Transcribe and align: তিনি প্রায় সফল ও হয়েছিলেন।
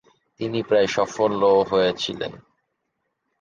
তিনি 0.39 0.59
প্রায় 0.63 0.87
সফল 0.87 1.31
ও 1.49 1.55
হয়েছিলেন। 1.63 2.33